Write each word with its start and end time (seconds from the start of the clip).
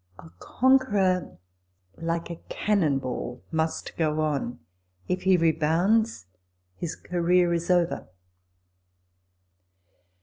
A 0.17 0.31
conqueror, 0.39 1.37
like 1.95 2.31
a 2.31 2.39
cannon 2.49 2.97
ball, 2.97 3.43
must 3.51 3.95
go 3.97 4.19
on. 4.21 4.57
If 5.07 5.21
he 5.21 5.37
rebounds, 5.37 6.25
his 6.75 6.95
career 6.95 7.53
is 7.53 7.69
over. 7.69 8.07